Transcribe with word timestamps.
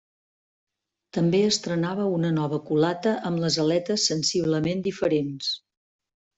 També 1.17 1.41
estrenava 1.49 2.07
una 2.15 2.33
nova 2.39 2.59
culata 2.71 3.15
amb 3.33 3.47
aletes 3.61 4.09
sensiblement 4.13 4.85
diferents. 4.91 5.55